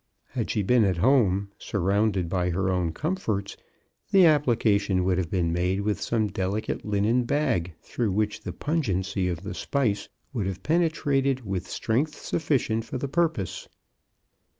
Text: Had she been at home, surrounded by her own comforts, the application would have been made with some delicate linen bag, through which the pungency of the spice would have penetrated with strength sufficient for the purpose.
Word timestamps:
Had 0.29 0.49
she 0.49 0.63
been 0.63 0.83
at 0.83 0.97
home, 0.97 1.51
surrounded 1.59 2.27
by 2.27 2.49
her 2.49 2.71
own 2.71 2.91
comforts, 2.91 3.55
the 4.09 4.25
application 4.25 5.03
would 5.03 5.19
have 5.19 5.29
been 5.29 5.53
made 5.53 5.81
with 5.81 6.01
some 6.01 6.25
delicate 6.27 6.83
linen 6.83 7.23
bag, 7.23 7.75
through 7.83 8.11
which 8.11 8.41
the 8.41 8.51
pungency 8.51 9.27
of 9.27 9.43
the 9.43 9.53
spice 9.53 10.09
would 10.33 10.47
have 10.47 10.63
penetrated 10.63 11.45
with 11.45 11.67
strength 11.67 12.15
sufficient 12.19 12.83
for 12.83 12.97
the 12.97 13.07
purpose. 13.07 13.69